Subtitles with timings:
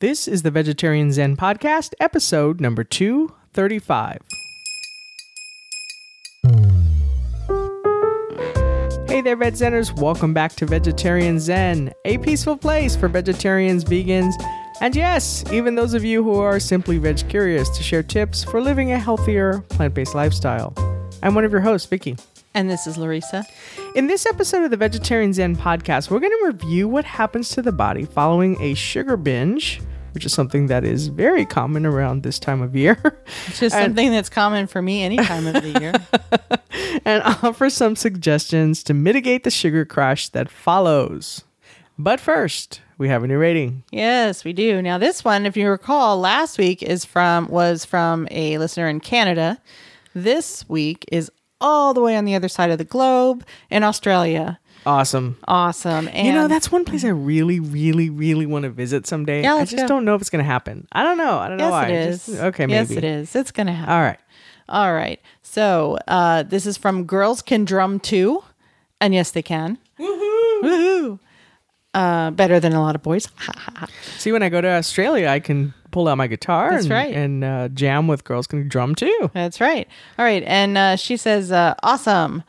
[0.00, 4.20] This is the Vegetarian Zen Podcast, episode number 235.
[9.08, 9.92] Hey there, Veg Zeners.
[10.00, 14.34] Welcome back to Vegetarian Zen, a peaceful place for vegetarians, vegans,
[14.80, 18.60] and yes, even those of you who are simply veg curious to share tips for
[18.60, 20.74] living a healthier, plant based lifestyle.
[21.24, 22.16] I'm one of your hosts, Vicky.
[22.54, 23.44] And this is Larissa.
[23.94, 27.62] In this episode of the Vegetarian Zen podcast, we're going to review what happens to
[27.62, 29.80] the body following a sugar binge,
[30.12, 32.98] which is something that is very common around this time of year,
[33.46, 35.92] It's just something that's common for me any time of the year.
[37.04, 41.44] and offer some suggestions to mitigate the sugar crash that follows.
[41.98, 43.82] But first, we have a new rating.
[43.90, 44.80] yes, we do.
[44.80, 49.00] Now this one, if you recall, last week is from was from a listener in
[49.00, 49.60] Canada.
[50.14, 51.30] This week is
[51.60, 54.58] all the way on the other side of the globe in Australia.
[54.86, 55.36] Awesome.
[55.46, 56.08] Awesome.
[56.08, 59.42] And you know, that's one place I really, really, really want to visit someday.
[59.42, 59.86] Yeah, I just go.
[59.88, 60.86] don't know if it's going to happen.
[60.92, 61.38] I don't know.
[61.38, 61.86] I don't know yes, why.
[61.88, 62.72] it I just- okay, maybe.
[62.72, 63.36] Yes, it is.
[63.36, 63.92] It's gonna happen.
[63.92, 64.18] All right.
[64.68, 65.20] All right.
[65.42, 68.42] So uh, this is from Girls Can Drum Too,
[69.00, 69.78] and yes, they can.
[69.98, 70.62] Woohoo!
[70.62, 71.18] Woohoo!
[71.94, 73.28] Uh, better than a lot of boys.
[74.18, 77.12] See, when I go to Australia, I can pull out my guitar That's and, right.
[77.12, 79.32] and uh, jam with girls can drum too.
[79.34, 79.88] That's right.
[80.16, 80.44] All right.
[80.46, 82.44] And uh, she says, uh, awesome.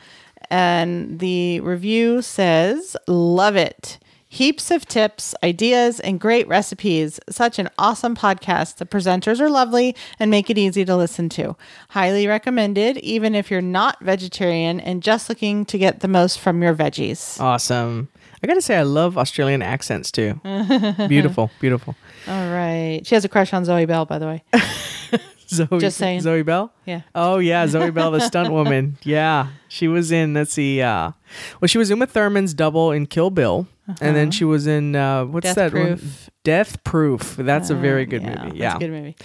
[0.51, 3.97] And the review says, love it.
[4.27, 7.19] Heaps of tips, ideas, and great recipes.
[7.27, 8.75] Such an awesome podcast.
[8.75, 11.55] The presenters are lovely and make it easy to listen to.
[11.89, 16.61] Highly recommended, even if you're not vegetarian and just looking to get the most from
[16.61, 17.39] your veggies.
[17.41, 18.09] Awesome.
[18.43, 20.39] I got to say, I love Australian accents too.
[21.07, 21.95] beautiful, beautiful.
[22.27, 23.01] All right.
[23.05, 24.43] She has a crush on Zoe Bell, by the way.
[25.49, 26.21] Zoe, Just saying.
[26.21, 26.71] Zoe Bell?
[26.85, 27.01] Yeah.
[27.15, 27.65] Oh, yeah.
[27.65, 28.97] Zoe Bell, the stunt woman.
[29.03, 29.47] Yeah.
[29.67, 31.11] She was in, let's see, uh,
[31.59, 33.67] well, she was Uma Thurman's double in Kill Bill.
[34.01, 35.97] And then she was in, uh, what's Death that one?
[35.97, 36.29] Proof.
[36.43, 37.35] Death Proof.
[37.37, 38.49] That's a very good Yeah, movie.
[38.49, 38.75] that's Yeah.
[38.75, 39.15] a good movie.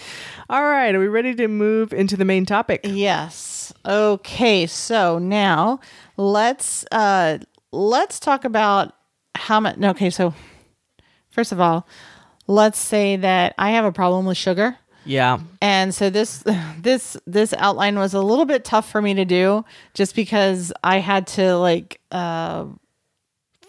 [0.49, 0.93] All right.
[0.95, 2.81] Are we ready to move into the main topic?
[2.83, 3.71] Yes.
[3.85, 4.65] Okay.
[4.65, 5.79] So now
[6.17, 7.37] let's uh
[7.71, 8.93] let's talk about
[9.35, 9.77] how much.
[9.79, 10.09] Okay.
[10.09, 10.33] So
[11.29, 11.87] first of all,
[12.47, 14.77] let's say that I have a problem with sugar.
[15.05, 15.39] Yeah.
[15.61, 16.43] And so this
[16.79, 19.63] this this outline was a little bit tough for me to do
[19.93, 22.65] just because I had to like uh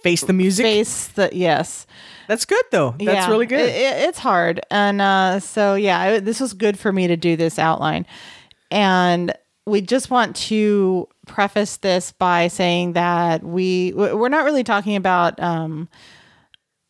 [0.02, 0.64] Face the music.
[0.64, 1.86] face the yes.
[2.28, 2.90] That's good, though.
[2.92, 3.60] That's Yeah, really good.
[3.60, 7.16] it- it- it's hard, and uh, so yeah, I, this was good for me to
[7.16, 8.06] do this outline,
[8.70, 9.32] and
[9.64, 15.40] we just want to preface this by saying that we we're not really talking about
[15.42, 15.88] um,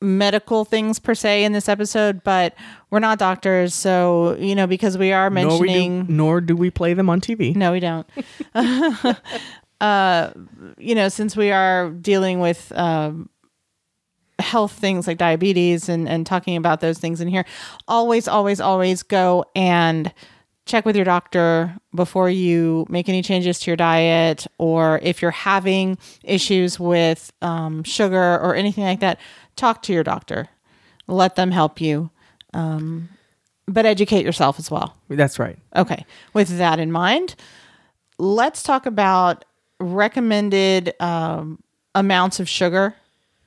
[0.00, 2.54] medical things per se in this episode, but
[2.90, 6.06] we're not doctors, so you know because we are nor, we do, mentioning.
[6.08, 7.54] nor do we play them on TV.
[7.56, 8.06] No, we don't.
[9.80, 10.30] uh,
[10.78, 13.28] you know, since we are dealing with um,
[14.38, 17.44] health things like diabetes and, and talking about those things in here,
[17.88, 20.12] always, always, always go and
[20.66, 25.30] check with your doctor before you make any changes to your diet or if you're
[25.30, 29.18] having issues with um, sugar or anything like that,
[29.56, 30.48] talk to your doctor.
[31.06, 32.10] Let them help you.
[32.54, 33.08] Um,
[33.66, 34.96] but educate yourself as well.
[35.08, 35.58] That's right.
[35.74, 36.04] Okay.
[36.32, 37.34] With that in mind,
[38.18, 39.44] let's talk about
[39.80, 41.62] recommended um,
[41.94, 42.94] amounts of sugar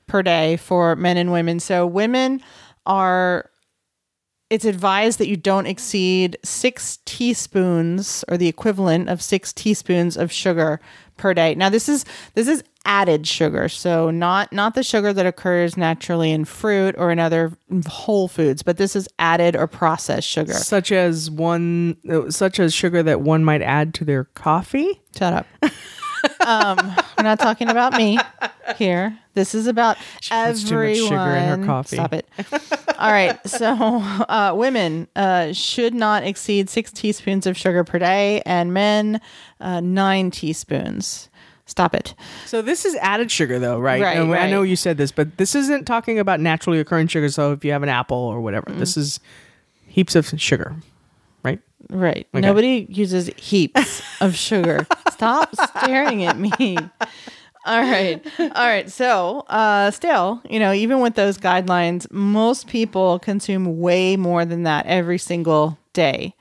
[0.06, 1.60] per day for men and women.
[1.60, 2.42] So, women
[2.84, 3.48] are,
[4.50, 10.32] it's advised that you don't exceed six teaspoons or the equivalent of six teaspoons of
[10.32, 10.80] sugar
[11.16, 11.54] per day.
[11.54, 12.04] Now, this is,
[12.34, 17.10] this is added sugar so not not the sugar that occurs naturally in fruit or
[17.10, 17.52] in other
[17.86, 21.96] whole foods but this is added or processed sugar Such as one,
[22.30, 25.00] such as sugar that one might add to their coffee.
[25.16, 25.46] Shut up.
[26.46, 26.78] um,
[27.16, 28.18] we're not talking about me
[28.76, 29.16] here.
[29.34, 31.96] This is about puts too much sugar in her coffee.
[31.96, 32.28] Stop it.
[32.98, 33.38] All right.
[33.48, 39.20] So, uh, women uh, should not exceed six teaspoons of sugar per day, and men
[39.60, 41.29] uh, nine teaspoons.
[41.70, 42.14] Stop it.
[42.46, 44.02] So this is added sugar, though, right?
[44.02, 44.50] Right, And I right.
[44.50, 47.28] know you said this, but this isn't talking about naturally occurring sugar.
[47.28, 49.20] So if you have an apple or whatever, this is
[49.86, 50.74] heaps of sugar,
[51.44, 51.60] right?
[51.88, 52.26] Right.
[52.34, 54.84] Nobody uses heaps of sugar.
[55.12, 56.52] Stop staring at me.
[57.66, 58.20] All right.
[58.40, 58.90] All right.
[58.90, 64.64] So, uh, still, you know, even with those guidelines, most people consume way more than
[64.64, 66.34] that every single day.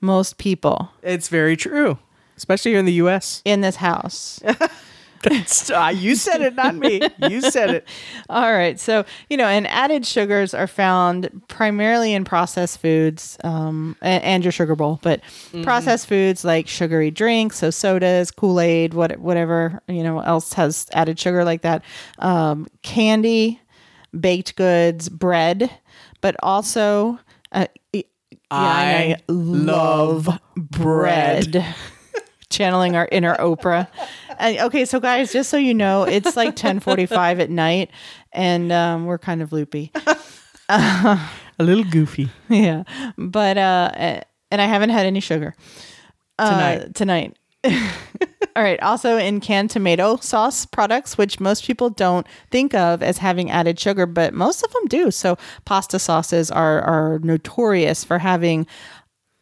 [0.00, 1.98] Most people It's very true,
[2.40, 3.42] especially here in the U.S.
[3.44, 4.40] in this house.
[5.70, 7.02] Uh, you said it, not me.
[7.28, 7.88] You said it.
[8.30, 8.80] All right.
[8.80, 14.42] So, you know, and added sugars are found primarily in processed foods um, a- and,
[14.42, 15.20] your sugar bowl, but
[15.62, 20.86] processed foods like sugary drinks, so sodas, Kool Aid, what, whatever, you know, else has
[20.94, 21.84] added sugar like that,
[22.20, 23.60] um, candy,
[24.18, 25.70] baked goods, bread,
[26.22, 27.18] but also
[27.52, 28.02] uh, yeah,
[28.50, 31.62] I love bread.
[32.50, 33.88] Channeling our inner Oprah.
[34.38, 37.90] And, okay, so guys, just so you know, it's like 10:45 at night,
[38.32, 39.92] and um, we're kind of loopy.
[40.68, 41.18] A
[41.58, 42.28] little goofy.
[42.48, 42.84] yeah,
[43.16, 43.90] but uh,
[44.50, 45.54] and I haven't had any sugar
[46.40, 46.94] uh, Tonight.
[46.94, 47.36] Tonight.
[48.56, 48.80] All right.
[48.82, 53.78] Also, in canned tomato sauce products, which most people don't think of as having added
[53.78, 55.10] sugar, but most of them do.
[55.10, 58.66] So, pasta sauces are are notorious for having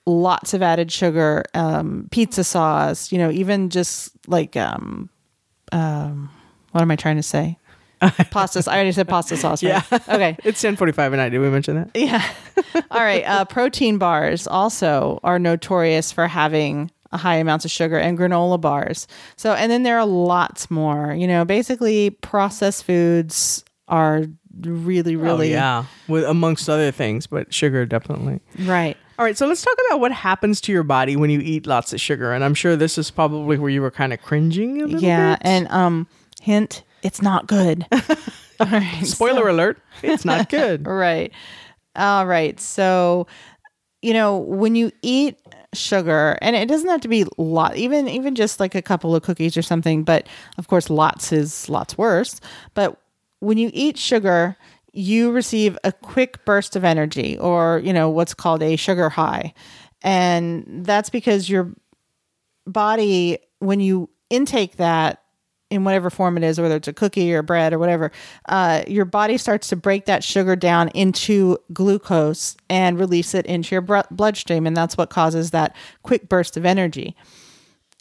[0.09, 1.45] lots of added sugar.
[1.55, 5.11] Um, pizza sauce, you know, even just like um,
[5.73, 6.31] um,
[6.73, 7.59] what am I trying to say?
[8.31, 8.63] pasta.
[8.71, 9.63] I already said pasta sauce.
[9.63, 9.83] Right?
[9.91, 9.99] Yeah.
[10.09, 10.37] Okay.
[10.45, 11.29] It's 1045 at night.
[11.31, 11.91] Did we mention that?
[11.95, 12.25] Yeah.
[12.91, 13.25] All right.
[13.25, 18.61] Uh, protein bars also are notorious for having a high amounts of sugar and granola
[18.61, 19.09] bars.
[19.37, 21.13] So, and then there are lots more.
[21.13, 24.25] You know, basically, processed foods are
[24.61, 25.85] really, really Oh, yeah.
[26.07, 28.41] With amongst other things, but sugar definitely.
[28.61, 28.97] right.
[29.19, 31.93] All right, so let's talk about what happens to your body when you eat lots
[31.93, 32.33] of sugar.
[32.33, 35.35] And I'm sure this is probably where you were kind of cringing a little Yeah,
[35.35, 35.43] bit.
[35.45, 36.07] and um,
[36.41, 37.85] hint, it's not good.
[38.61, 39.05] All right.
[39.05, 40.87] Spoiler alert, it's not good.
[40.87, 41.33] Right.
[41.97, 42.61] All right.
[42.61, 43.27] So,
[44.03, 45.37] you know, when you eat
[45.75, 49.25] sugar, and it doesn't have to be lot, even even just like a couple of
[49.25, 50.29] cookies or something, but
[50.59, 52.41] of course lots is lots worse.
[52.75, 53.01] But
[53.41, 54.57] when you eat sugar,
[54.93, 59.55] you receive a quick burst of energy or, you know, what's called a sugar high.
[60.03, 61.73] And that's because your
[62.67, 65.23] body when you intake that
[65.71, 68.11] in whatever form it is, whether it's a cookie or bread or whatever,
[68.49, 73.75] uh, your body starts to break that sugar down into glucose and release it into
[73.75, 74.67] your bloodstream.
[74.67, 77.15] And that's what causes that quick burst of energy.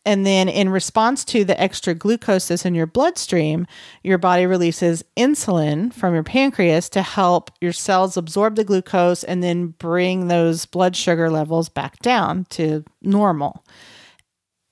[0.07, 3.67] And then, in response to the extra glucose that's in your bloodstream,
[4.03, 9.43] your body releases insulin from your pancreas to help your cells absorb the glucose and
[9.43, 13.65] then bring those blood sugar levels back down to normal.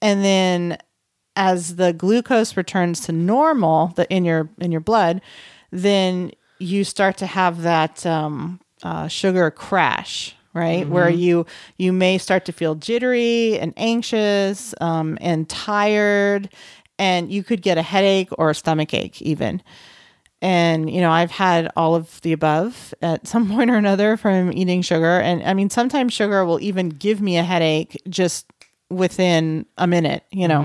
[0.01, 0.77] And then,
[1.35, 5.21] as the glucose returns to normal the, in your in your blood,
[5.69, 10.89] then you start to have that um, uh, sugar crash, right?
[10.89, 11.45] Where you
[11.77, 16.49] you may start to feel jittery and anxious um, and tired,
[16.97, 19.61] and you could get a headache or a stomach ache even.
[20.41, 24.51] And you know, I've had all of the above at some point or another from
[24.53, 25.19] eating sugar.
[25.19, 28.47] And I mean, sometimes sugar will even give me a headache just
[28.89, 30.63] within a minute, you know.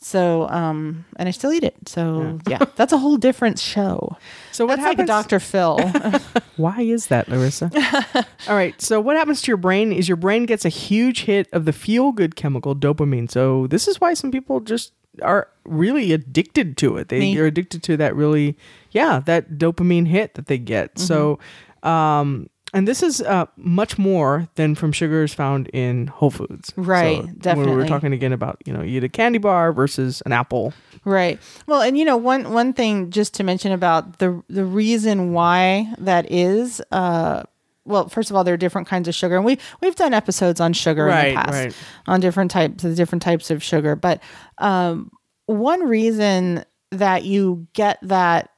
[0.00, 1.74] So, um, and I still eat it.
[1.86, 4.16] So, yeah, that's a whole different show.
[4.50, 5.28] So what That's like happens?
[5.28, 5.38] Dr.
[5.38, 5.78] Phil.
[6.56, 7.70] Why is that, Larissa?
[8.48, 8.80] All right.
[8.82, 11.72] So what happens to your brain is your brain gets a huge hit of the
[11.72, 13.30] feel good chemical dopamine.
[13.30, 17.08] So this is why some people just are really addicted to it.
[17.08, 18.58] They are addicted to that really,
[18.90, 20.98] yeah, that dopamine hit that they get.
[20.98, 21.38] So,
[21.84, 26.72] um, and this is uh, much more than from sugars found in Whole Foods.
[26.76, 29.72] Right, So When we were talking again about you know you eat a candy bar
[29.72, 30.72] versus an apple.
[31.04, 31.38] Right.
[31.66, 35.92] Well, and you know, one one thing just to mention about the the reason why
[35.98, 37.44] that is uh
[37.84, 40.60] well, first of all, there are different kinds of sugar, and we we've done episodes
[40.60, 41.76] on sugar in the past right.
[42.06, 43.96] on different types the different types of sugar.
[43.96, 44.22] But
[44.58, 45.10] um,
[45.46, 48.50] one reason that you get that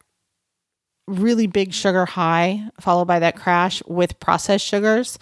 [1.10, 5.18] really big sugar high followed by that crash with processed sugars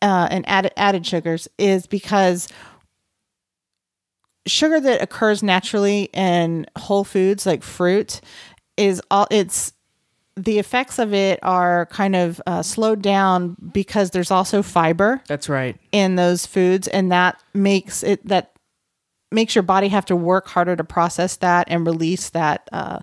[0.00, 2.48] uh, and added added sugars is because
[4.46, 8.20] sugar that occurs naturally in whole foods like fruit
[8.76, 9.72] is all it's
[10.36, 15.48] the effects of it are kind of uh, slowed down because there's also fiber That's
[15.48, 15.76] right.
[15.92, 18.52] in those foods and that makes it that
[19.30, 23.00] makes your body have to work harder to process that and release that uh,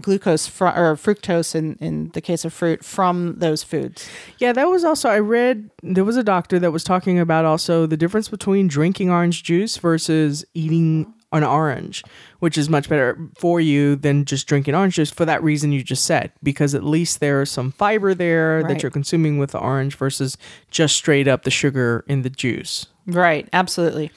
[0.00, 4.68] glucose fr- or fructose in, in the case of fruit from those foods Yeah, that
[4.68, 8.28] was also I read there was a doctor that was talking about also the difference
[8.28, 12.02] between drinking orange juice versus eating an orange,
[12.38, 15.82] which is much better for you than just drinking orange juice for that reason you
[15.82, 19.94] just said because at least there's some fiber there that you're consuming with the orange
[19.96, 20.38] versus
[20.70, 22.86] just straight up the sugar in the juice.
[23.06, 24.10] Right, absolutely.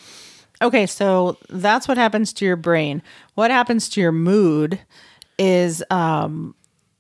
[0.62, 3.02] Okay, so that's what happens to your brain.
[3.36, 4.80] What happens to your mood
[5.42, 6.54] is um,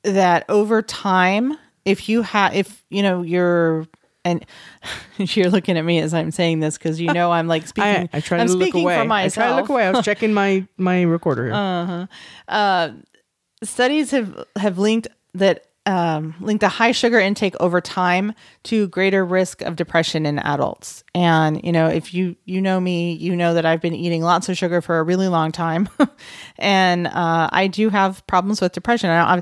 [0.03, 1.55] that over time,
[1.85, 3.85] if you have, if you know, you're,
[4.25, 4.43] and
[5.17, 8.09] you're looking at me as I'm saying this because you know I'm like speaking.
[8.11, 8.95] I, I try I'm to look speaking away.
[8.95, 9.33] for I myself.
[9.33, 9.85] try to look away.
[9.85, 12.09] I was checking my my recorder here.
[13.63, 18.33] studies have have linked that um, linked a high sugar intake over time
[18.63, 21.03] to greater risk of depression in adults.
[21.15, 24.47] And you know, if you you know me, you know that I've been eating lots
[24.49, 25.89] of sugar for a really long time,
[26.59, 29.09] and uh, I do have problems with depression.
[29.09, 29.41] I,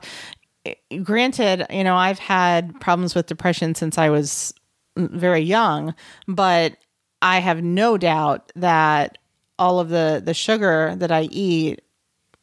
[0.66, 4.54] I, granted, you know, I've had problems with depression since I was
[4.96, 5.94] very young,
[6.28, 6.78] but
[7.22, 9.18] I have no doubt that
[9.58, 11.82] all of the the sugar that I eat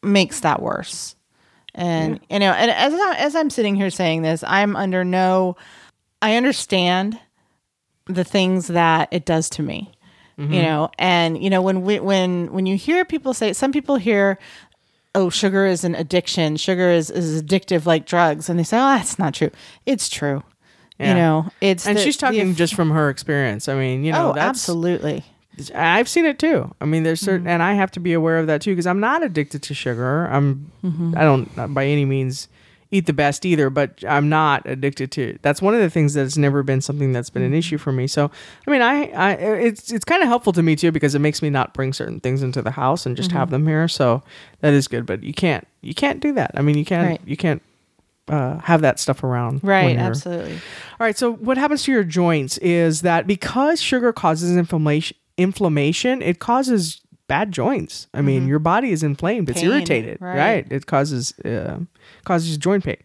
[0.03, 1.16] makes that worse.
[1.77, 5.57] And you know, and as I, as I'm sitting here saying this, I'm under no
[6.23, 7.21] I understand
[8.07, 9.93] the things that it does to me.
[10.39, 10.53] Mm-hmm.
[10.53, 13.97] You know, and you know when we when when you hear people say some people
[13.97, 14.39] hear
[15.15, 18.97] oh sugar is an addiction, sugar is is addictive like drugs and they say oh
[18.97, 19.51] that's not true.
[19.85, 20.43] It's true.
[20.99, 21.09] Yeah.
[21.11, 23.69] You know, it's And the- she's talking eff- just from her experience.
[23.69, 25.25] I mean, you oh, know, Oh, that's absolutely.
[25.75, 26.75] I've seen it too.
[26.81, 27.51] I mean, there's certain, mm.
[27.51, 30.27] and I have to be aware of that too because I'm not addicted to sugar.
[30.27, 31.15] I'm, mm-hmm.
[31.17, 32.49] I don't uh, by any means
[32.91, 35.31] eat the best either, but I'm not addicted to.
[35.31, 35.43] It.
[35.43, 37.59] That's one of the things that's never been something that's been an mm-hmm.
[37.59, 38.07] issue for me.
[38.07, 38.31] So,
[38.67, 41.43] I mean, I, I it's it's kind of helpful to me too because it makes
[41.43, 43.53] me not bring certain things into the house and just have mm-hmm.
[43.53, 43.89] them here.
[43.89, 44.23] So
[44.61, 45.07] that is good.
[45.07, 46.53] But you can't you can't do that.
[46.55, 47.21] I mean, you can't Right.
[47.25, 47.63] you can't.
[48.29, 50.55] Uh, have that stuff around, Right, absolutely.
[50.55, 50.59] all
[50.99, 51.17] right.
[51.17, 57.01] So what happens to your joints is that because sugar causes inflammation, inflammation, it causes
[57.29, 58.07] bad joints.
[58.15, 59.51] I mean, your body is inflamed.
[59.51, 59.71] It's Mm-hmm.
[59.71, 60.37] Irritated, right.
[60.37, 60.67] right?
[60.71, 61.81] It causes uh,
[62.25, 62.99] causes joint pain.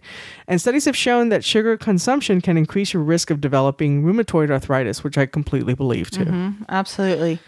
[0.48, 5.04] And studies have shown that sugar consumption can increase your risk of developing rheumatoid arthritis,
[5.04, 6.26] which I completely believe too.
[6.26, 6.64] Mm-hmm.
[6.70, 7.40] Absolutely.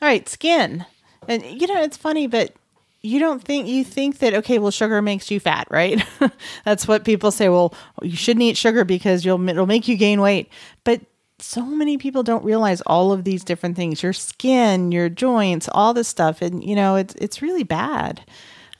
[0.00, 0.86] All right, skin.
[1.28, 2.54] And you know, it's funny, but
[3.00, 6.04] you don't think you think that okay, well, sugar makes you fat, right?
[6.64, 7.48] That's what people say.
[7.48, 10.48] Well, you shouldn't eat sugar because you'll it'll make you gain weight.
[10.84, 11.00] But
[11.42, 14.02] so many people don't realize all of these different things.
[14.02, 18.24] Your skin, your joints, all this stuff, and you know, it's it's really bad.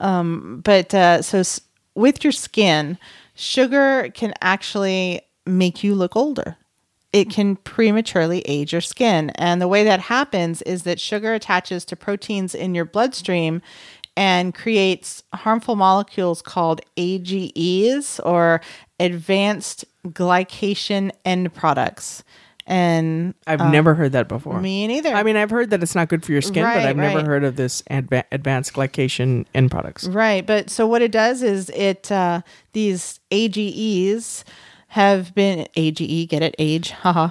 [0.01, 1.61] Um, but uh, so s-
[1.95, 2.99] with your skin,
[3.35, 6.57] sugar can actually make you look older
[7.13, 9.31] it can prematurely age your skin.
[9.31, 13.61] And the way that happens is that sugar attaches to proteins in your bloodstream
[14.17, 18.61] and creates harmful molecules called AGEs or
[19.01, 22.25] advanced glycation end products.
[22.67, 24.57] And I've never heard that before.
[24.57, 25.13] Um, me neither.
[25.13, 27.45] I mean, I've heard that it's not good for your skin, but I've never heard
[27.45, 30.07] of this adva- advanced glycation end products.
[30.07, 32.43] Right, but so what it does is it uh,
[32.73, 34.45] these AGEs
[34.93, 36.55] have been AGE get it?
[36.59, 36.91] Age?
[37.03, 37.31] Haha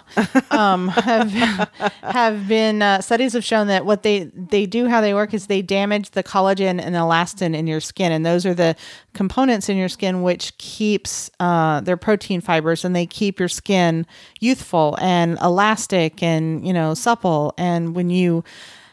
[0.50, 1.32] um, have
[2.04, 5.46] have been uh, studies have shown that what they they do how they work is
[5.46, 8.76] they damage the collagen and elastin in your skin and those are the
[9.14, 14.08] components in your skin which keeps uh, their protein fibers and they keep your skin
[14.40, 18.44] youthful and elastic and you know supple and when you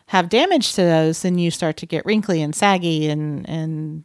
[0.08, 4.04] have damage to those then you start to get wrinkly and saggy and and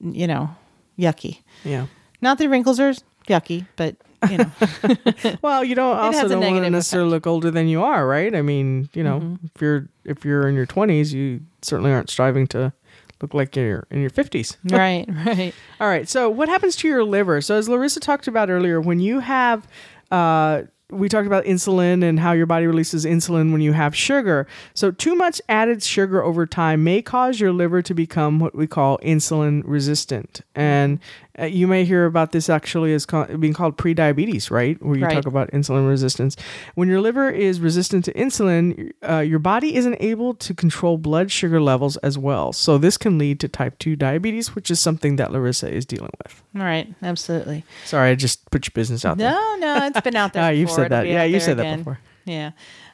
[0.00, 0.54] you know
[0.98, 1.42] yucky.
[1.64, 1.86] Yeah.
[2.20, 2.92] not that wrinkles are
[3.28, 3.96] yucky but
[4.30, 4.50] you know
[5.42, 8.34] Well, you don't also don't want to necessarily look older than you are, right?
[8.34, 9.46] I mean, you know, Mm-hmm.
[9.54, 12.72] if you're if you're in your twenties, you certainly aren't striving to
[13.20, 14.56] look like you're in your fifties.
[14.64, 16.08] right right All right.
[16.08, 17.40] So, what happens to your liver?
[17.42, 19.68] So, as Larissa talked about earlier, when you have,
[20.10, 24.46] uh, we talked about insulin and how your body releases insulin when you have sugar.
[24.74, 28.66] So, too much added sugar over time may cause your liver to become what we
[28.66, 30.40] call insulin resistant.
[30.54, 30.98] And
[31.38, 34.80] uh, you may hear about this actually as ca- being called prediabetes, right?
[34.82, 35.14] Where you Right.
[35.14, 36.36] talk about insulin resistance.
[36.74, 41.30] When your liver is resistant to insulin, uh, your body isn't able to control blood
[41.32, 42.52] sugar levels as well.
[42.52, 46.12] So, this can lead to type 2 diabetes, which is something that Larissa is dealing
[46.22, 46.42] with.
[46.56, 49.30] all right absolutely Sorry, I just put your business out there.
[49.32, 51.06] no no it's been out there Ah, you've said that.
[51.06, 51.98] Yeah, you said that before.
[52.26, 52.52] yeah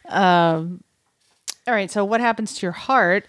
[0.09, 0.83] um
[1.67, 3.27] all right so what happens to your heart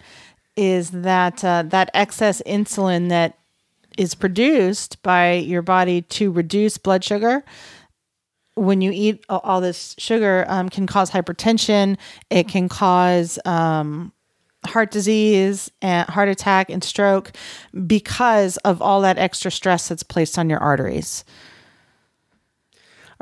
[0.56, 3.38] is that uh, that excess insulin that
[3.98, 7.44] is produced by your body to reduce blood sugar.
[8.54, 11.96] When you eat all this sugar um, can cause hypertension.
[12.28, 14.12] It can cause um,
[14.66, 17.32] heart disease and heart attack and stroke
[17.86, 21.24] because of all that extra stress that's placed on your arteries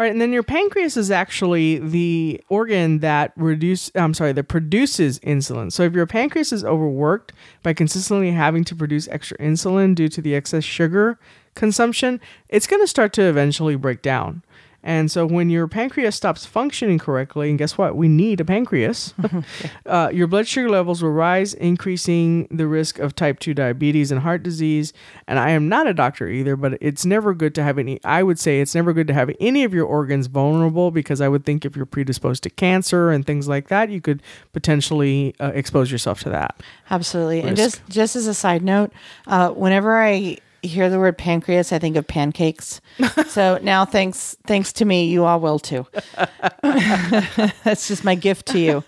[0.00, 5.18] right, and then your pancreas is actually the organ that reduce I'm sorry, that produces
[5.20, 5.70] insulin.
[5.70, 10.22] So if your pancreas is overworked by consistently having to produce extra insulin due to
[10.22, 11.18] the excess sugar
[11.54, 14.42] consumption, it's going to start to eventually break down.
[14.82, 17.96] And so when your pancreas stops functioning correctly, and guess what?
[17.96, 19.14] We need a pancreas.
[19.86, 24.20] uh, your blood sugar levels will rise, increasing the risk of type 2 diabetes and
[24.22, 24.92] heart disease.
[25.26, 28.22] And I am not a doctor either, but it's never good to have any, I
[28.22, 31.44] would say it's never good to have any of your organs vulnerable because I would
[31.44, 34.22] think if you're predisposed to cancer and things like that, you could
[34.52, 36.60] potentially uh, expose yourself to that.
[36.90, 37.42] Absolutely.
[37.42, 38.92] And just just as a side note,
[39.26, 42.80] uh, whenever I hear the word pancreas, I think of pancakes.
[43.28, 45.86] so now, thanks thanks to me, you all will too.
[46.62, 48.84] That's just my gift to you.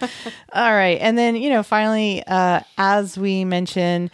[0.52, 4.11] All right, and then you know, finally, uh, as we mentioned,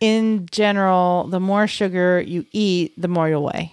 [0.00, 3.72] in general, the more sugar you eat, the more you'll weigh.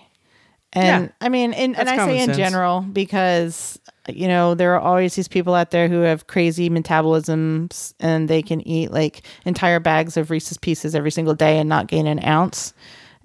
[0.73, 1.11] And Yeah.
[1.19, 2.37] I mean, in, and I say in sense.
[2.37, 3.77] general because
[4.09, 8.41] you know there are always these people out there who have crazy metabolisms and they
[8.41, 12.23] can eat like entire bags of Reese's Pieces every single day and not gain an
[12.23, 12.73] ounce.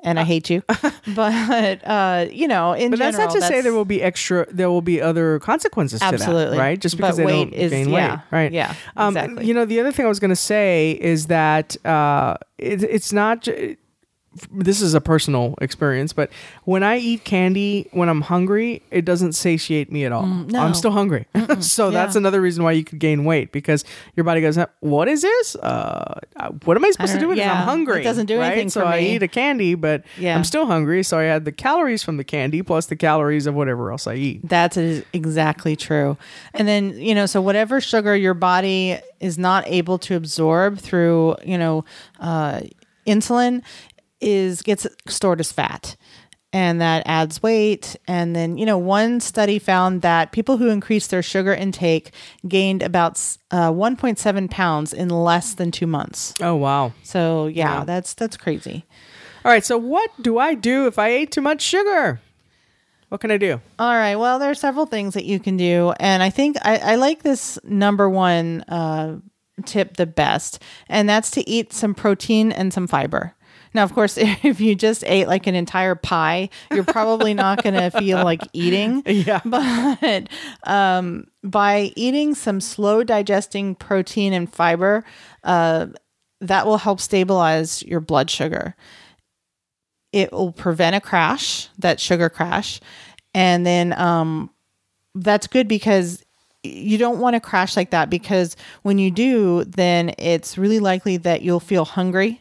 [0.00, 0.62] And I hate you,
[1.16, 4.47] but uh, you know, in But that's not to general, say there will be extra.
[4.52, 6.56] There will be other consequences to Absolutely.
[6.59, 6.80] that, right?
[6.80, 8.52] Just because But they weight don't is- gain yeah, weight, right?
[8.52, 9.47] yeah, Um, exactly.
[9.47, 13.12] You know, the other thing I was going to say is that uh, it, it's
[13.12, 13.49] not.
[14.52, 16.30] This is a personal experience, but
[16.64, 20.24] when I eat candy when I'm hungry, it doesn't satiate me at all.
[20.24, 20.60] Mm, no.
[20.60, 21.26] I'm still hungry,
[21.60, 25.22] so that's another reason why you could gain weight because your body goes, "What is
[25.22, 25.56] this?
[25.56, 26.20] Uh,
[26.64, 27.46] what am I supposed to don't- do with this?
[27.46, 28.52] yeah, I'm hungry." it doesn't do right?
[28.52, 30.36] anything So I eat a candy, but Yeah.
[30.36, 33.54] I'm still hungry, so I had the calories from the candy plus the calories of
[33.54, 34.48] whatever else I eat.
[34.48, 34.76] That's
[35.12, 36.16] exactly true.
[36.54, 41.36] And then, you know, so whatever sugar your body is not able to absorb through,
[41.44, 41.84] you know,
[42.20, 42.60] uh,
[43.06, 43.62] insulin
[44.26, 45.97] is gets stored as fat.
[46.52, 47.97] And that adds weight.
[48.09, 52.12] And then, you know, one study found that people who increased their sugar intake
[52.49, 53.18] gained about
[53.50, 56.33] uh, 1.7 pounds in less than two months.
[56.40, 56.92] Oh wow!
[57.02, 57.85] So yeah, Wow.
[57.85, 58.85] that's that's crazy.
[59.45, 62.21] All right, so what do I do if I ate too much sugar?
[63.11, 63.61] What can I do?
[63.78, 64.16] All right.
[64.16, 67.23] Well, there are several things that you can do, and I think I, I like
[67.23, 69.18] this number one uh,
[69.64, 73.35] tip the best, and that's to eat some protein and some fiber.
[73.76, 77.75] Now, of course, if you just ate like an entire pie, you're probably not going
[77.90, 79.02] to feel like eating.
[79.06, 79.40] Yeah.
[79.47, 80.28] But
[80.64, 85.04] um, by eating some slow digesting protein and fiber,
[85.45, 85.87] uh,
[86.40, 88.75] that will help stabilize your blood sugar
[90.12, 92.80] it will prevent a crash, that sugar crash.
[93.35, 94.49] And then um,
[95.14, 96.25] that's good because
[96.62, 101.18] you don't want to crash like that because when you do, then it's really likely
[101.18, 102.40] that you'll feel hungry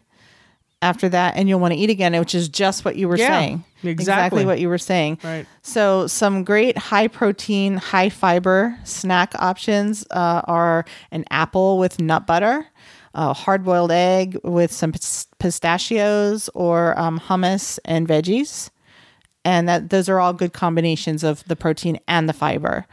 [0.86, 3.28] after that and you'll want to eat again, which is just what you were Yeah,
[3.28, 3.64] saying.
[3.84, 4.46] exactly.
[4.46, 5.18] what you were saying.
[5.24, 5.46] Right.
[5.64, 12.28] So, some great high protein, high fiber snack options uh, are an apple with nut
[12.28, 12.68] butter,
[13.16, 14.94] a hard boiled egg with some
[15.40, 18.70] pistachios, or um, hummus and veggies.
[19.44, 22.86] And that those are all good combinations of the protein and the fiber.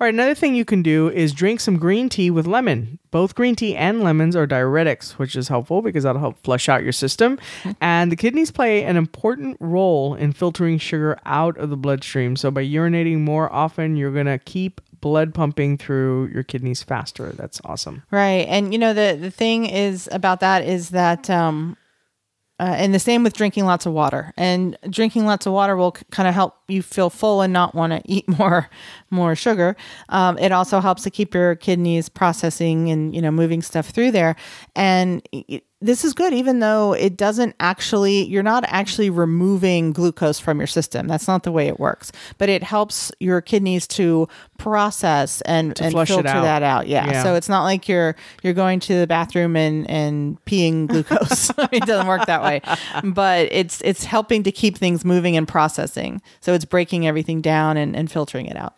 [0.00, 2.98] All right, another thing you can do is drink some green tea with lemon.
[3.12, 6.82] Both green tea and lemons are diuretics, which is helpful because that'll help flush out
[6.82, 7.38] your system.
[7.80, 12.34] And the kidneys play an important role in filtering sugar out of the bloodstream.
[12.34, 17.30] So by urinating more often, you're going to keep blood pumping through your kidneys faster.
[17.32, 18.02] That's awesome.
[18.10, 18.46] Right.
[18.48, 21.76] And you know the the thing is about that is that um
[22.60, 24.32] uh, and the same with drinking lots of water.
[24.36, 27.92] And drinking lots of water will kind of help you feel full and not want
[27.92, 28.70] to eat more
[29.10, 29.76] more sugar.
[30.08, 34.12] Um, it also helps to keep your kidneys processing and you know moving stuff through
[34.12, 34.36] there.
[34.76, 38.24] And it, this is good, even though it doesn't actually.
[38.24, 41.06] You're not actually removing glucose from your system.
[41.06, 42.10] That's not the way it works.
[42.38, 46.42] But it helps your kidneys to process and, and flush filter out.
[46.42, 46.86] that out.
[46.86, 47.06] Yeah.
[47.06, 47.22] Yeah.
[47.22, 51.50] So it's not like you're you're going to the bathroom and and peeing glucose.
[51.72, 52.60] It doesn't work that way.
[53.02, 56.22] But it's it's helping to keep things moving and processing.
[56.40, 58.76] So it's breaking everything down and, and filtering it out.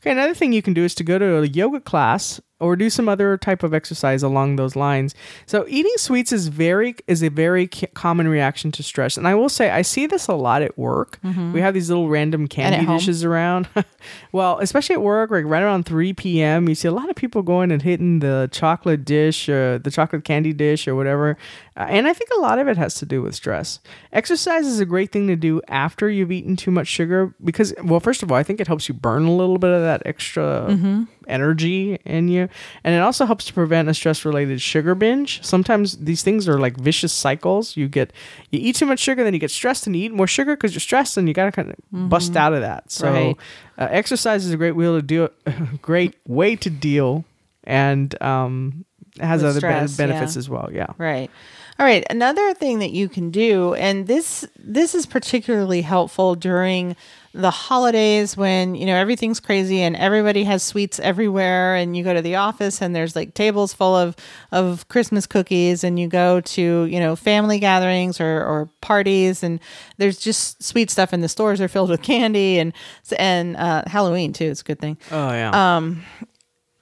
[0.00, 2.88] Okay, another thing you can do is to go to a yoga class or do
[2.88, 5.14] some other type of exercise along those lines.
[5.44, 9.34] So eating sweets is very is a very c- common reaction to stress, and I
[9.34, 11.18] will say I see this a lot at work.
[11.52, 12.98] We have these little random candy home?
[12.98, 13.68] dishes around.
[14.32, 17.42] well, especially at work, like right around three p.m., you see a lot of people
[17.42, 21.36] going and hitting the chocolate dish, uh, the chocolate candy dish, or whatever.
[21.76, 23.80] Uh, and I think a lot of it has to do with stress.
[24.12, 28.00] Exercise is a great thing to do after you've eaten too much sugar because, well,
[28.00, 31.06] first of all, I think it helps you burn a little bit of that extra
[31.26, 32.48] energy in you.
[32.84, 35.42] And it also helps to prevent a stress related sugar binge.
[35.44, 37.76] Sometimes these things are like vicious cycles.
[37.76, 38.12] You get,
[38.50, 40.72] you eat too much sugar, then you get stressed and you eat more sugar because
[40.74, 42.90] you're stressed and you got to kind of bust out of that.
[42.90, 43.36] So, Right.
[43.78, 45.28] uh, exercise is a great way to deal,
[45.82, 47.24] great way to deal
[47.64, 48.84] and, um,
[49.20, 50.38] has With other ben- benefits yeah.
[50.38, 50.68] as well.
[50.72, 50.88] Yeah.
[50.98, 51.30] Right.
[51.78, 52.04] All right.
[52.08, 56.96] Another thing that you can do, and this this is particularly helpful during
[57.34, 62.14] the holidays when you know everything's crazy and everybody has sweets everywhere, and you go
[62.14, 64.16] to the office and there's like tables full of
[64.52, 69.60] of Christmas cookies, and you go to you know family gatherings or or parties, and
[69.98, 72.72] there's just sweet stuff, and the stores are filled with candy, and
[73.18, 74.46] and uh, Halloween too.
[74.46, 75.76] It's a good thing Oh, yeah.
[75.76, 76.04] Um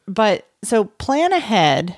[0.07, 1.97] but so plan ahead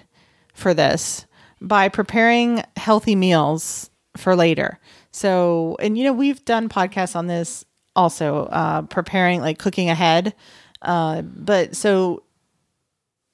[0.54, 1.25] for this
[1.60, 4.78] by preparing healthy meals for later.
[5.10, 7.64] So, and you know, we've done podcasts on this
[7.94, 10.34] also, uh, preparing like cooking ahead.
[10.82, 12.22] Uh, but so,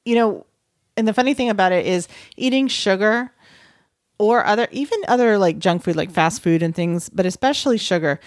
[0.04, 0.46] you know,
[0.96, 2.06] and the funny thing about it is
[2.37, 3.32] eating sugar
[4.18, 8.20] or other, even other like junk food, like fast food and things, but especially sugar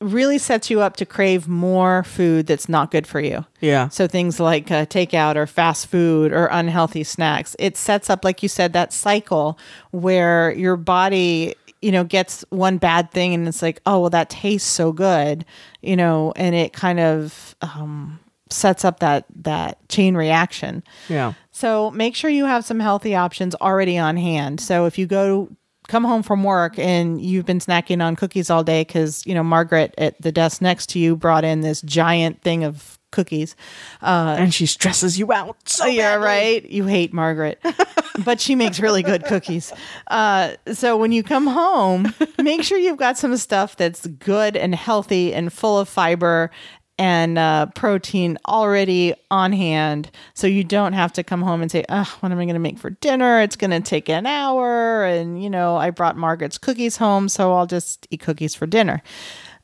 [0.00, 3.44] really sets you up to crave more food that's not good for you.
[3.60, 3.88] Yeah.
[3.88, 7.54] So things like uh, takeout or fast food or unhealthy snacks.
[7.58, 9.58] It sets up, like you said, that cycle
[9.90, 14.30] where your body, you know, gets one bad thing and it's like, oh, well, that
[14.30, 15.44] tastes so good,
[15.82, 20.82] you know, and it kind of um, sets up that that chain reaction.
[21.08, 21.34] Yeah.
[21.50, 24.60] So make sure you have some healthy options already on hand.
[24.60, 25.50] So if you go
[25.90, 29.42] come home from work and you've been snacking on cookies all day because you know
[29.42, 33.56] Margaret at the desk next to you brought in this giant thing of cookies.
[34.00, 35.56] Uh, and she stresses you out.
[35.68, 36.26] So yeah, badly.
[36.26, 36.70] right.
[36.70, 37.60] You hate Margaret,
[38.24, 39.72] but she makes really good cookies.
[40.06, 44.76] Uh, so when you come home, make sure you've got some stuff that's good and
[44.76, 46.52] healthy and full of fiber
[47.00, 51.82] and uh, protein already on hand, so you don't have to come home and say,
[51.88, 53.40] "Oh, what am I going to make for dinner?
[53.40, 57.54] It's going to take an hour." And you know, I brought Margaret's cookies home, so
[57.54, 59.02] I'll just eat cookies for dinner.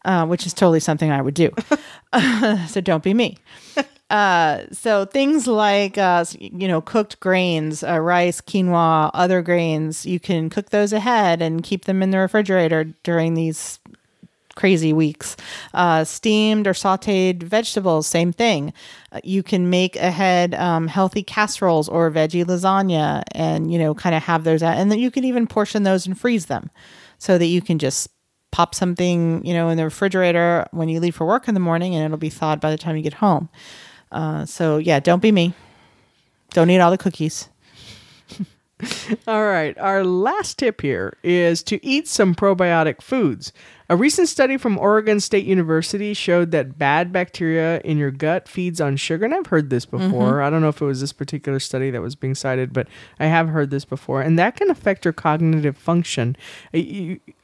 [0.05, 1.51] Uh, which is totally something I would do.
[2.69, 3.37] so don't be me.
[4.09, 10.21] Uh, so things like uh, you know cooked grains, uh, rice, quinoa, other grains, you
[10.21, 13.81] can cook those ahead and keep them in the refrigerator during these
[14.57, 15.37] crazy weeks.
[15.73, 18.73] Uh, steamed or sautéed vegetables, same thing.
[19.13, 24.17] Uh, you can make ahead um, healthy casseroles or veggie lasagna, and you know kind
[24.17, 26.71] of have those out, and then you can even portion those and freeze them,
[27.19, 28.09] so that you can just
[28.51, 31.95] pop something you know in the refrigerator when you leave for work in the morning,
[31.95, 33.49] and it'll be thawed by the time you get home.
[34.11, 35.55] Uh, so yeah, don't be me.
[36.51, 37.49] Don't eat all the cookies.
[39.27, 39.77] All right.
[39.79, 43.53] Our last tip here is to eat some probiotic foods.
[43.89, 48.81] A recent study from Oregon State University showed that bad bacteria in your gut feeds
[48.81, 49.25] on sugar.
[49.25, 50.43] And I've heard this before.
[50.43, 52.89] I don't know if it was this particular study that was being cited, but
[53.21, 54.23] I have heard this before.
[54.23, 56.37] And that can affect your cognitive function.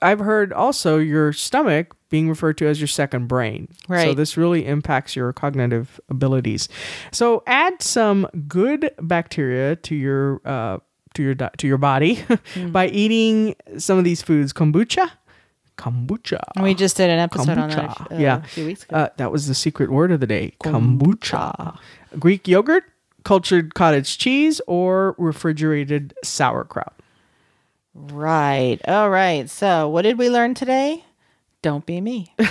[0.00, 3.68] I've heard also your stomach being referred to as your second brain.
[3.88, 4.08] Right.
[4.08, 6.68] So this really impacts your cognitive abilities.
[7.12, 10.78] So add some good bacteria to your uh,
[11.14, 12.24] to your to your body
[12.68, 14.52] by eating some of these foods.
[14.52, 15.10] Kombucha,
[15.78, 16.40] kombucha.
[16.62, 18.12] We just did an episode on that Kombucha.
[18.12, 18.36] uh, Yeah.
[18.38, 18.96] a few weeks ago.
[18.96, 20.54] Uh, that was the secret word of the day.
[20.60, 21.78] Kombucha.
[22.18, 22.84] Greek yogurt,
[23.24, 26.94] cultured cottage cheese, or refrigerated sauerkraut.
[27.94, 28.78] right.
[28.88, 29.48] All right.
[29.50, 31.04] So what did we learn today?
[31.62, 32.34] Don't be me.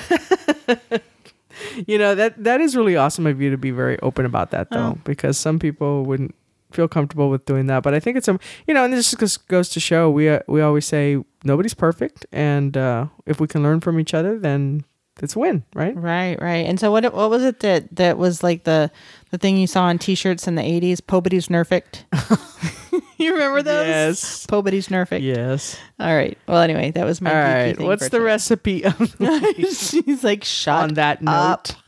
[1.85, 4.71] You know that that is really awesome of you to be very open about that,
[4.71, 6.33] though, because some people wouldn't
[6.71, 7.83] feel comfortable with doing that.
[7.83, 10.39] But I think it's a you know, and this just goes to show we uh,
[10.47, 14.83] we always say nobody's perfect, and uh, if we can learn from each other, then
[15.21, 15.95] it's a win, right?
[15.95, 16.65] Right, right.
[16.65, 18.91] And so what what was it that that was like the
[19.29, 22.05] the thing you saw on t-shirts in the 80s, Pobody's Nerfect?
[23.25, 23.87] you remember those?
[23.87, 24.45] Yes.
[24.47, 25.21] Pobody's Nerfect.
[25.21, 25.77] Yes.
[25.99, 26.35] All right.
[26.47, 27.79] Well, anyway, that was my All right.
[27.79, 28.23] What's the today.
[28.23, 29.15] recipe of
[29.57, 31.75] She's like shot on that note?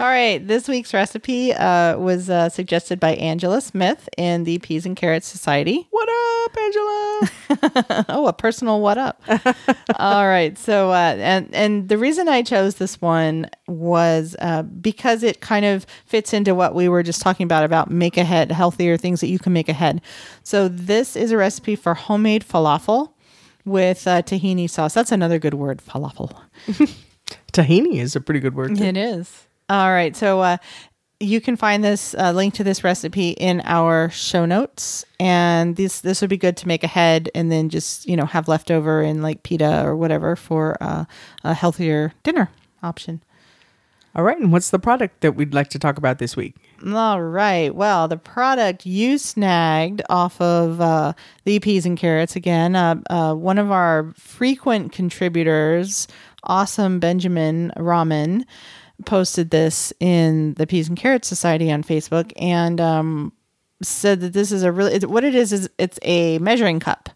[0.00, 0.38] All right.
[0.46, 5.26] This week's recipe uh, was uh, suggested by Angela Smith in the Peas and Carrots
[5.26, 5.86] Society.
[5.90, 8.06] What up, Angela?
[8.08, 9.22] oh, a personal what up.
[9.96, 10.56] All right.
[10.56, 15.66] So, uh, and and the reason I chose this one was uh, because it kind
[15.66, 19.28] of fits into what we were just talking about about make ahead healthier things that
[19.28, 19.97] you can make ahead.
[20.42, 23.12] So, this is a recipe for homemade falafel
[23.64, 24.94] with uh, tahini sauce.
[24.94, 26.36] That's another good word, falafel.
[27.52, 28.76] Tahini is a pretty good word.
[28.76, 28.84] Too.
[28.84, 29.46] It is.
[29.68, 30.16] All right.
[30.16, 30.56] So uh,
[31.20, 36.00] you can find this uh, link to this recipe in our show notes, and this
[36.00, 39.22] this would be good to make ahead, and then just you know have leftover in
[39.22, 41.04] like pita or whatever for uh,
[41.44, 42.50] a healthier dinner
[42.82, 43.22] option.
[44.18, 44.36] All right.
[44.36, 46.56] And what's the product that we'd like to talk about this week?
[46.92, 47.72] All right.
[47.72, 51.12] Well, the product you snagged off of uh,
[51.44, 52.74] the peas and carrots again.
[52.74, 56.08] Uh, uh, one of our frequent contributors,
[56.42, 58.42] Awesome Benjamin Ramen,
[59.06, 63.32] posted this in the Peas and Carrots Society on Facebook and um,
[63.82, 67.08] said that this is a really what it is is it's a measuring cup,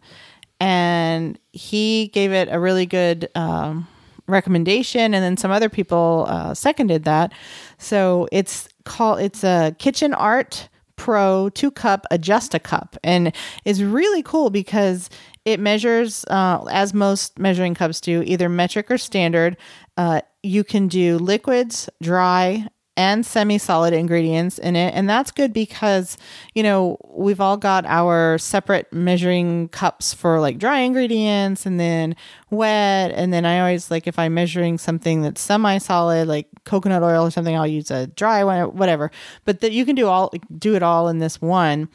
[0.60, 3.28] and he gave it a really good.
[3.34, 3.88] Um,
[4.32, 7.32] recommendation and then some other people uh, seconded that.
[7.78, 13.80] So it's called it's a kitchen art pro two cup adjust a cup and it's
[13.80, 15.08] really cool because
[15.44, 19.56] it measures uh, as most measuring cups do either metric or standard.
[19.96, 24.94] Uh, you can do liquids dry and semi-solid ingredients in it.
[24.94, 26.16] And that's good because
[26.54, 32.14] you know we've all got our separate measuring cups for like dry ingredients and then
[32.50, 33.12] wet.
[33.12, 37.30] And then i always like if i'm measuring something that's semi-solid like coconut oil or
[37.30, 39.10] something i'll use a dry one whatever.
[39.44, 41.88] But that you can do all do it all in this one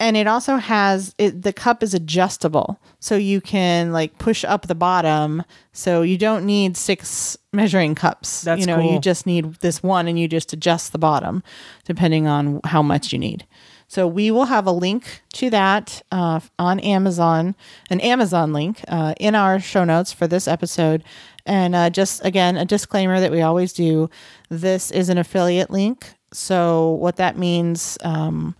[0.00, 2.78] and it also has it, the cup is adjustable.
[3.00, 5.42] So you can like push up the bottom.
[5.72, 8.42] So you don't need six measuring cups.
[8.42, 8.92] That's you know cool.
[8.92, 11.42] you just need this one and you just adjust the bottom
[11.84, 13.46] depending on how much you need.
[13.88, 17.56] So we will have a link to that uh, on amazon
[17.88, 21.02] an amazon link uh, in our show notes for this episode.
[21.46, 24.10] And uh, just again a disclaimer that we always do.
[24.48, 26.14] This is an affiliate link.
[26.32, 28.54] So what that means um,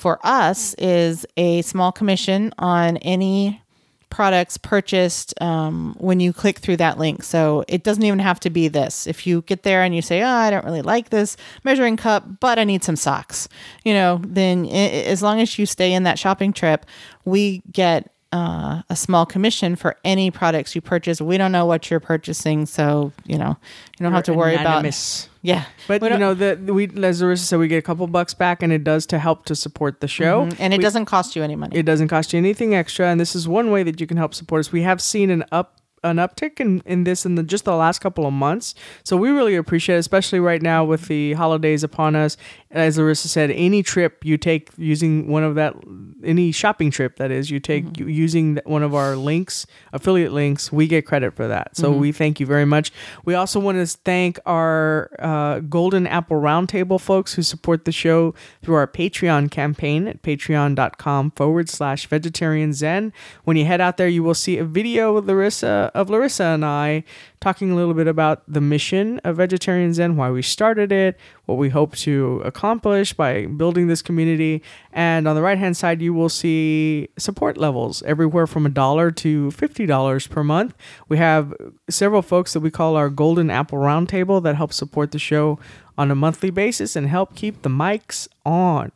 [0.00, 3.60] for us is a small commission on any
[4.08, 7.22] products purchased um, when you click through that link.
[7.22, 9.06] So it doesn't even have to be this.
[9.06, 12.40] If you get there and you say, "Oh, I don't really like this measuring cup,
[12.40, 13.46] but I need some socks,"
[13.84, 16.86] you know, then i as long as you stay in that shopping trip,
[17.26, 21.20] we get uh, a small commission for any products you purchase.
[21.20, 23.56] We don't know what you're purchasing, so you know
[23.98, 25.24] you don't have to worry Anonymous.
[25.24, 25.30] about.
[25.42, 28.62] Yeah, But you know, the we as Larissa said, we get a couple bucks back,
[28.62, 30.42] and it does to help to support the show.
[30.58, 31.76] and it We- doesn't cost you any money.
[31.76, 34.34] It doesn't cost you anything extra, and this is one way that you can help
[34.34, 34.70] support us.
[34.70, 38.00] We have seen an up an uptick in, in this in the just the last
[38.00, 38.74] couple of months.
[39.04, 42.36] So we really appreciate it, especially right now with the holidays upon us.
[42.70, 45.74] As Larissa said, any trip you take using one of that
[46.22, 48.08] any shopping trip that is you take Mm-hmm.
[48.08, 51.76] using one of our links, affiliate links, we get credit for that.
[51.76, 52.00] So Mm-hmm.
[52.00, 52.92] we thank you very much.
[53.24, 58.34] We also want to thank our uh, Golden Apple Roundtable folks who support the show
[58.62, 63.12] through our Patreon campaign at patreon.com forward slash vegetarian zen.
[63.44, 66.64] When you head out there, you will see a video with Larissa of Larissa and
[66.64, 67.04] I
[67.40, 71.56] talking a little bit about the mission of Vegetarian Zen, why we started it, what
[71.56, 74.62] we hope to accomplish by building this community.
[74.92, 79.10] And on the right hand side, you will see support levels everywhere from a dollar
[79.12, 80.74] to $50 per month.
[81.08, 81.54] We have
[81.88, 85.58] several folks that we call our Golden Apple Roundtable that help support the show
[85.96, 88.92] on a monthly basis and help keep the mics on.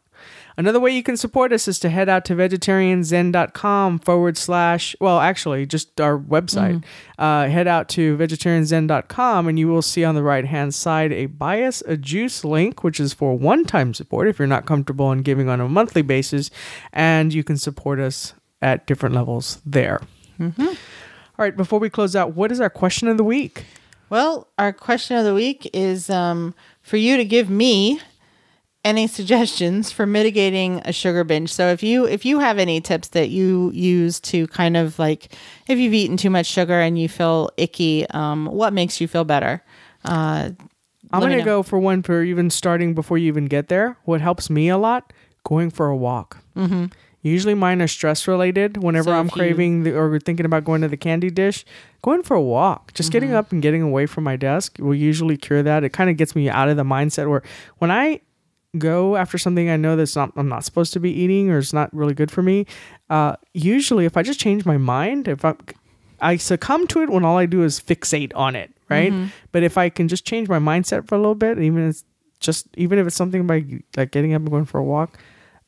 [0.56, 5.18] Another way you can support us is to head out to vegetarianzen.com forward slash, well,
[5.18, 6.84] actually, just our website.
[7.18, 11.26] Uh, head out to vegetarianzen.com and you will see on the right hand side a
[11.26, 15.10] buy us a juice link, which is for one time support if you're not comfortable
[15.10, 16.50] in giving on a monthly basis.
[16.92, 20.00] And you can support us at different levels there.
[21.36, 23.64] All right, before we close out, what is our question of the week?
[24.08, 28.00] Well, our question of the week is um, for you to give me
[28.84, 31.52] any suggestions for mitigating a sugar binge.
[31.52, 35.32] So if you if you have any tips that you use to kind of like
[35.66, 39.24] if you've eaten too much sugar and you feel icky, um, what makes you feel
[39.24, 39.62] better?
[40.04, 40.50] Uh,
[41.12, 43.96] I'm going to go for one for even starting before you even get there.
[44.04, 45.12] What helps me a lot?
[45.44, 46.38] Going for a walk.
[46.56, 46.86] Mm-hmm.
[47.22, 48.82] Usually mine are stress related.
[48.82, 51.64] Whenever So I'm craving the, or thinking about going to the candy dish,
[52.02, 53.38] going for a walk, just getting Mm-hmm.
[53.38, 55.84] up and getting away from my desk will usually cure that.
[55.84, 57.42] It kind of gets me out of the mindset where
[57.78, 58.20] when I
[58.78, 61.72] go after something I know that's not I'm not supposed to be eating or it's
[61.72, 62.66] not really good for me.
[63.10, 65.54] Uh, usually, if I just change my mind, if I
[66.20, 69.12] I succumb to it when all I do is fixate on it, right?
[69.12, 69.26] Mm-hmm.
[69.52, 72.04] But if I can just change my mindset for a little bit, even if it's
[72.40, 73.64] just even if it's something by
[73.96, 75.18] like getting up and going for a walk,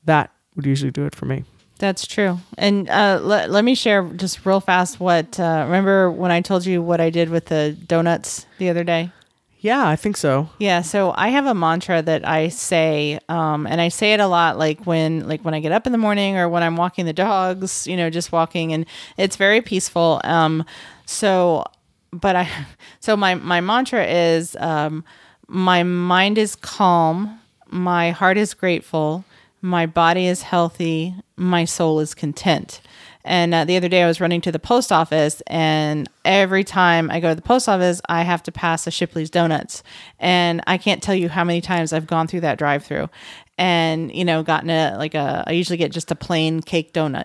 [0.04, 1.44] that would usually do it for me.
[1.78, 2.38] That's true.
[2.56, 5.38] And uh, let, let me share just real fast what.
[5.38, 9.12] Uh, remember when I told you what I did with the donuts the other day?
[9.60, 10.50] Yeah, I think so.
[10.58, 14.26] Yeah, so I have a mantra that I say, um, and I say it a
[14.26, 17.06] lot, like when, like when I get up in the morning or when I'm walking
[17.06, 20.20] the dogs, you know, just walking, and it's very peaceful.
[20.24, 20.64] Um,
[21.06, 21.64] so,
[22.12, 22.48] but I,
[23.00, 25.04] so my my mantra is, um,
[25.48, 29.24] my mind is calm, my heart is grateful,
[29.62, 32.80] my body is healthy, my soul is content.
[33.26, 37.10] And uh, the other day, I was running to the post office, and every time
[37.10, 39.82] I go to the post office, I have to pass a Shipley's Donuts,
[40.20, 43.10] and I can't tell you how many times I've gone through that drive-through,
[43.58, 45.42] and you know, gotten a like a.
[45.44, 47.24] I usually get just a plain cake donut,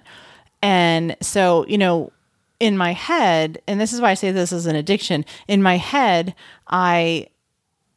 [0.64, 2.12] and so you know,
[2.60, 5.24] in my head, and this is why I say this is an addiction.
[5.48, 6.34] In my head,
[6.68, 7.28] I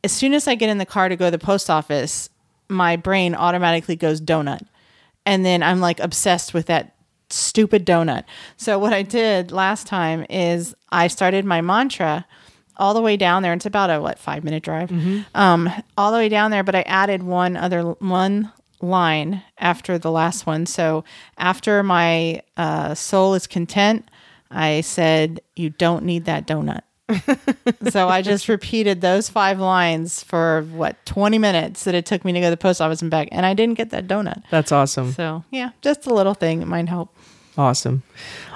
[0.05, 2.29] as soon as I get in the car to go to the post office,
[2.69, 4.61] my brain automatically goes donut.
[5.27, 6.94] And then I'm like obsessed with that
[7.31, 8.25] stupid donut.
[8.57, 12.27] So what I did last time is I started my mantra
[12.77, 13.53] all the way down there.
[13.53, 14.91] It's about a what five minute drive,
[15.35, 16.65] um, all the way down there.
[16.65, 20.67] But I added one other one line after the last one.
[20.67, 21.05] So
[21.39, 24.09] after my uh, soul is content,
[24.51, 26.83] I said, "You don't need that donut."
[27.91, 32.33] so I just repeated those five lines for what 20 minutes that it took me
[32.33, 34.43] to go to the post office and back, and I didn't get that donut.
[34.51, 35.13] That's awesome.
[35.13, 36.63] So yeah, just a little thing.
[36.63, 37.15] It might help.
[37.57, 38.03] Awesome.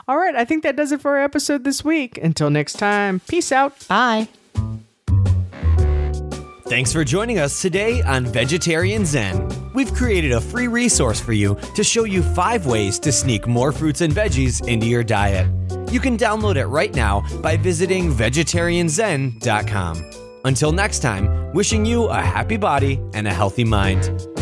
[0.09, 2.19] All right, I think that does it for our episode this week.
[2.19, 3.87] Until next time, peace out.
[3.87, 4.29] Bye.
[6.67, 9.49] Thanks for joining us today on Vegetarian Zen.
[9.73, 13.73] We've created a free resource for you to show you five ways to sneak more
[13.73, 15.49] fruits and veggies into your diet.
[15.91, 20.05] You can download it right now by visiting vegetarianzen.com.
[20.45, 24.38] Until next time, wishing you a happy body and a healthy mind.